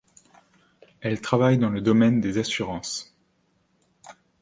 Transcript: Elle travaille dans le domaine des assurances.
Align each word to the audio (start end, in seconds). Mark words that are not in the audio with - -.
Elle 1.01 1.21
travaille 1.21 1.59
dans 1.59 1.69
le 1.69 1.79
domaine 1.79 2.21
des 2.21 2.39
assurances. 2.39 3.15